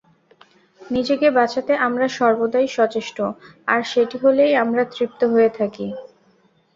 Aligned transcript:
নিজেকে 0.81 1.27
বাঁচাতে 1.31 1.73
আমরা 1.87 2.07
সর্বদা 2.17 2.59
সচেষ্ট, 2.69 3.17
আর 3.67 3.79
সেটি 3.91 4.15
হলেই 4.23 4.53
আমরা 4.63 4.83
তৃপ্ত 4.93 5.21
হয়ে 5.33 5.49
থাকি। 5.59 5.87